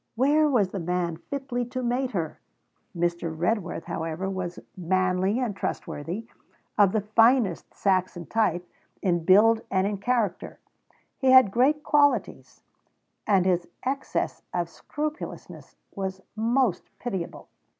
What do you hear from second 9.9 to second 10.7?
character.